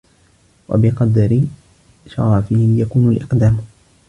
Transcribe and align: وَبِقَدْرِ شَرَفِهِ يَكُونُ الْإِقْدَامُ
وَبِقَدْرِ 0.69 1.41
شَرَفِهِ 2.07 2.75
يَكُونُ 2.79 3.11
الْإِقْدَامُ 3.11 3.57